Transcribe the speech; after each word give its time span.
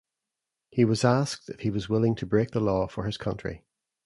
He 0.71 0.83
was 0.83 1.05
asked 1.05 1.47
if 1.51 1.59
he 1.59 1.69
was 1.69 1.87
willing 1.87 2.15
to 2.15 2.25
break 2.25 2.49
the 2.49 2.59
law 2.59 2.87
for 2.87 3.03
his 3.05 3.17
country. 3.17 3.63